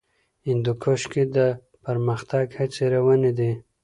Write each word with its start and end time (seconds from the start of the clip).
هندوکش 0.47 1.01
کې 1.11 1.23
د 1.35 1.37
پرمختګ 1.85 2.45
هڅې 2.59 2.83
روانې 2.95 3.31
دي. 3.39 3.51